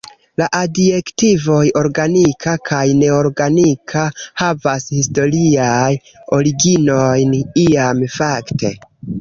La 0.41 0.45
adjektivoj 0.59 1.59
"organika" 1.81 2.53
kaj 2.71 2.79
"neorganika" 3.01 4.07
havas 4.43 4.89
historiajn 4.97 6.01
originojn; 6.41 7.41
iam, 7.69 8.05
fakte. 8.19 8.77